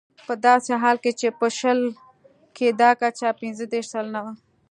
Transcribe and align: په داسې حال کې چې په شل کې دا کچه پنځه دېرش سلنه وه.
په 0.27 0.33
داسې 0.47 0.71
حال 0.81 0.97
کې 1.03 1.11
چې 1.19 1.27
په 1.39 1.47
شل 1.59 1.79
کې 2.55 2.67
دا 2.81 2.89
کچه 3.01 3.29
پنځه 3.39 3.65
دېرش 3.71 3.87
سلنه 3.93 4.19
وه. 4.23 4.33